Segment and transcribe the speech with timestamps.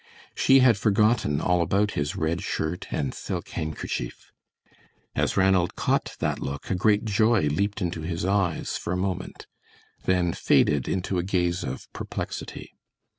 [0.33, 4.31] She had forgotten all about his red shirt and silk handkerchief.
[5.15, 9.45] As Ranald caught that look a great joy leaped into his eyes for a moment,
[10.05, 12.73] then faded into a gaze of perplexity.